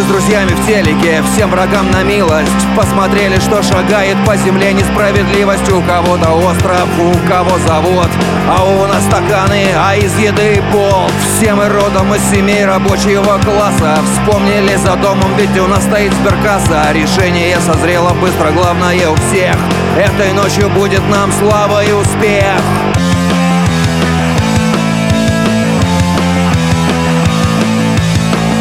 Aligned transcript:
с 0.00 0.04
друзьями 0.04 0.50
в 0.50 0.66
телеке 0.66 1.22
Всем 1.32 1.50
врагам 1.50 1.90
на 1.90 2.02
милость. 2.02 2.50
Посмотрели, 2.76 3.38
что 3.38 3.62
шагает 3.62 4.16
по 4.26 4.36
земле 4.36 4.72
несправедливость. 4.72 5.70
У 5.70 5.80
кого-то 5.82 6.32
остров, 6.32 6.88
у 6.98 7.28
кого 7.28 7.58
завод 7.66 8.08
А 8.48 8.64
у 8.64 8.86
нас 8.86 9.04
стаканы, 9.04 9.68
а 9.76 9.96
из 9.96 10.16
еды 10.18 10.62
пол. 10.72 11.10
Все 11.38 11.54
мы 11.54 11.68
родом 11.68 12.14
из 12.14 12.22
семей 12.30 12.64
рабочего 12.64 13.38
класса. 13.38 13.98
Вспомнили 14.12 14.76
за 14.76 14.96
домом, 14.96 15.34
ведь 15.36 15.58
у 15.58 15.66
нас 15.66 15.84
стоит 15.84 16.12
сберкасса. 16.14 16.92
Решение 16.92 17.58
созрело 17.60 18.10
быстро, 18.10 18.50
главное 18.50 19.08
у 19.08 19.14
всех. 19.14 19.56
Этой 19.96 20.32
ночью 20.32 20.68
будет 20.70 21.02
нам 21.08 21.32
слава 21.32 21.84
и 21.84 21.92
успех 21.92 22.60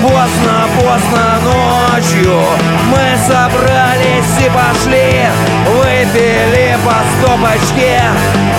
Поздно, 0.06 0.68
поздно 0.78 1.40
ночью. 1.42 2.40
Мы 2.92 3.18
собрались 3.26 4.38
и 4.40 4.50
пошли 4.52 5.26
Выпили 5.66 6.78
по 6.86 6.94
стопочке. 7.18 8.00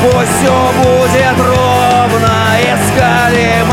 Пусть 0.03 0.39
все 0.39 0.73
будет 0.83 1.39
ровно 1.39 2.35
Искали 2.61 3.66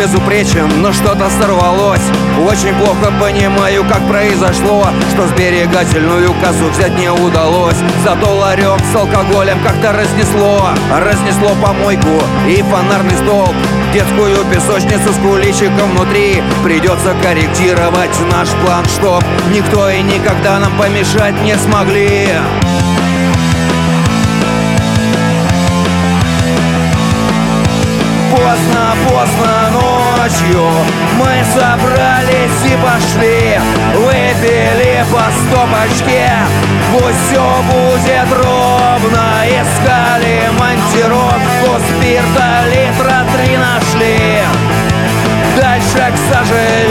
безупречен, 0.00 0.80
но 0.80 0.92
что-то 0.92 1.28
сорвалось. 1.38 2.00
Очень 2.46 2.74
плохо 2.74 3.12
понимаю, 3.20 3.84
как 3.84 4.00
произошло 4.08 4.86
Что 5.12 5.26
сберегательную 5.28 6.32
кассу 6.42 6.70
взять 6.70 6.96
не 6.98 7.10
удалось. 7.10 7.76
Зато 8.02 8.34
ларек 8.34 8.80
с 8.92 8.96
алкоголем 8.96 9.58
как-то 9.62 9.92
разнесло. 9.92 10.70
Разнесло 10.90 11.54
помойку 11.62 12.22
и 12.48 12.62
фонарный 12.62 13.16
столб. 13.16 13.54
Детскую 13.92 14.36
песочницу 14.46 15.12
с 15.12 15.18
куличиком 15.18 15.90
внутри. 15.94 16.42
Придется 16.64 17.14
корректировать 17.22 18.16
наш 18.32 18.48
план, 18.64 18.84
чтоб 18.86 19.22
Никто 19.52 19.90
и 19.90 20.00
никогда 20.02 20.58
нам 20.60 20.76
помешать 20.78 21.34
не 21.42 21.56
смогли 21.56 22.28
Поздно, 28.30 28.94
поздно 29.08 29.70
ночью 29.72 30.70
Мы 31.18 31.44
собрались 31.52 32.64
и 32.64 32.76
пошли. 32.76 33.58
Выпили 33.94 35.04
по 35.10 35.24
стопочке. 35.32 36.30
Пусть 36.92 37.22
все 37.30 37.44
будет 37.66 38.28
ровно. 38.32 39.24
Искали 39.46 40.48
монтировку 40.58 41.80
спирта. 41.88 42.64
Литра 42.66 43.26
три 43.34 43.56
нашли. 43.56 44.42
Дальше, 45.56 46.12
к 46.12 46.34
сожалению, 46.34 46.89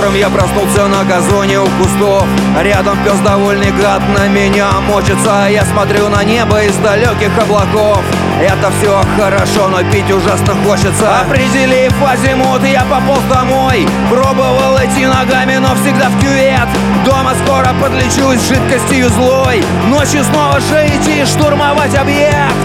Утром 0.00 0.14
я 0.14 0.30
проснулся 0.30 0.86
на 0.86 1.04
газоне 1.04 1.60
у 1.60 1.66
кустов. 1.66 2.24
Рядом 2.58 2.96
пес 3.04 3.18
довольный 3.18 3.70
гад 3.70 4.00
на 4.16 4.28
меня 4.28 4.80
мочится. 4.88 5.46
Я 5.50 5.62
смотрю 5.66 6.08
на 6.08 6.24
небо 6.24 6.62
из 6.62 6.74
далеких 6.76 7.30
облаков. 7.38 8.02
Это 8.40 8.72
все 8.78 9.04
хорошо, 9.18 9.68
но 9.68 9.82
пить 9.90 10.10
ужасно 10.10 10.54
хочется. 10.64 11.20
Определив 11.20 11.92
азимут, 12.02 12.64
я 12.64 12.86
пополз 12.86 13.20
домой. 13.30 13.86
Пробовал 14.08 14.78
идти 14.78 15.04
ногами, 15.04 15.58
но 15.58 15.74
всегда 15.74 16.08
в 16.08 16.18
кювет. 16.18 16.68
Дома 17.04 17.34
скоро 17.44 17.68
подлечусь 17.78 18.40
жидкостью 18.48 19.10
злой. 19.10 19.62
Ночью 19.88 20.24
снова 20.24 20.60
же 20.60 20.86
идти 20.86 21.26
штурмовать 21.26 21.94
объект. 21.94 22.56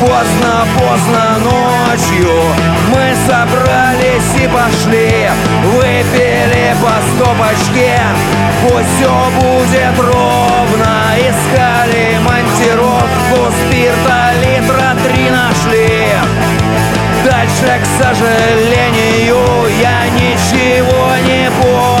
Поздно, 0.00 0.66
поздно 0.78 1.35
ночью 2.16 2.32
Мы 2.88 3.14
собрались 3.26 4.42
и 4.42 4.48
пошли 4.48 5.28
Выпили 5.64 6.74
по 6.80 6.92
стопочке. 7.12 8.00
Пусть 8.62 8.86
все 8.96 9.12
будет 9.40 9.98
ровно. 9.98 11.14
Искали 11.18 12.18
монтировку 12.18 13.52
спирта 13.52 14.32
Литра 14.42 14.96
три 15.04 15.30
нашли. 15.30 16.06
Дальше, 17.24 17.80
к 17.82 18.02
сожалению, 18.02 19.38
я 19.80 20.08
ничего 20.10 21.08
не 21.26 21.50
помню. 21.50 21.95